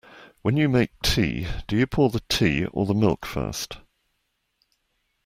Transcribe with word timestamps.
When 0.41 0.57
you 0.57 0.67
make 0.67 0.89
tea, 1.03 1.45
do 1.67 1.77
you 1.77 1.85
pour 1.85 2.09
the 2.09 2.21
tea 2.27 2.65
or 2.65 2.87
the 2.87 2.95
milk 2.95 3.23
first? 3.23 3.77